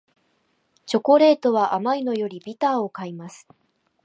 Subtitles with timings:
[0.87, 3.47] チョコレートは甘いのよりビターを買います